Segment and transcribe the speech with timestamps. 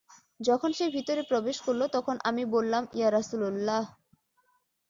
[0.39, 3.81] যখন সে ভিতরে প্রবেশ করল, তখন আমি বললাম, ইয়া রাসূলাল্লাহ!